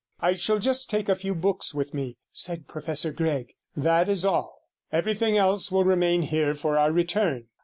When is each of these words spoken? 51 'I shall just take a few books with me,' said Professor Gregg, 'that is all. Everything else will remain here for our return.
51 0.19 0.29
'I 0.31 0.35
shall 0.35 0.57
just 0.57 0.89
take 0.89 1.09
a 1.09 1.15
few 1.15 1.35
books 1.35 1.75
with 1.75 1.93
me,' 1.93 2.17
said 2.31 2.67
Professor 2.67 3.11
Gregg, 3.11 3.53
'that 3.77 4.09
is 4.09 4.25
all. 4.25 4.63
Everything 4.91 5.37
else 5.37 5.71
will 5.71 5.83
remain 5.83 6.23
here 6.23 6.55
for 6.55 6.75
our 6.79 6.91
return. 6.91 7.49